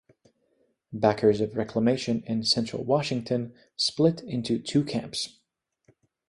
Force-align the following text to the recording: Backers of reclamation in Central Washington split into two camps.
Backers 0.91 1.41
of 1.41 1.55
reclamation 1.55 2.23
in 2.25 2.43
Central 2.43 2.83
Washington 2.83 3.53
split 3.77 4.21
into 4.23 4.57
two 4.57 4.83
camps. 4.83 5.37